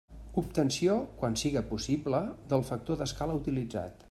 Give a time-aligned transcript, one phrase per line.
[0.41, 3.99] Obtenció, quan siga possible, del factor d'escala utilitzat.